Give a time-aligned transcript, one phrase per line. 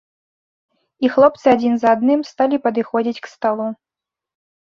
[1.05, 3.67] І хлопцы адзін за адным сталі падыходзіць к сталу.